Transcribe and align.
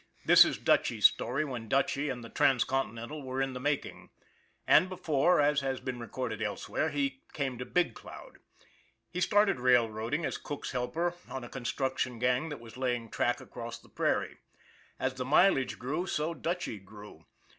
This 0.25 0.43
is 0.45 0.57
Dutchy's 0.57 1.05
story 1.05 1.45
when 1.45 1.69
Dutchy 1.69 2.09
and 2.09 2.23
the 2.23 2.29
Transcontinental 2.29 3.21
were 3.21 3.39
in 3.39 3.53
the 3.53 3.59
making; 3.59 4.09
and 4.65 4.89
before, 4.89 5.39
as 5.39 5.61
has 5.61 5.79
been 5.79 5.99
recorded 5.99 6.41
elsewhere, 6.41 6.89
he 6.89 7.21
came 7.33 7.59
to 7.59 7.65
Big 7.65 7.93
Cloud. 7.93 8.39
He 9.11 9.21
started 9.21 9.59
railroading 9.59 10.25
as 10.25 10.39
cook's 10.39 10.71
helper 10.71 11.13
on 11.29 11.43
a 11.43 11.49
con 11.49 11.65
struction 11.65 12.17
gang 12.17 12.49
that 12.49 12.59
was 12.59 12.77
laying 12.77 13.09
track 13.11 13.39
across 13.39 13.77
the 13.77 13.89
prairie. 13.89 14.37
As 14.99 15.13
the 15.13 15.23
mileage 15.25 15.77
grew, 15.77 16.07
so 16.07 16.33
Dutchy 16.33 16.79
grew. 16.79 17.27